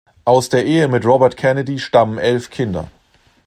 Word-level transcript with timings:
Aus 0.25 0.49
der 0.49 0.65
Ehe 0.65 0.87
mit 0.87 1.05
Robert 1.05 1.37
Kennedy 1.37 1.77
stammen 1.77 2.17
elf 2.17 2.49
Kinder. 2.49 2.89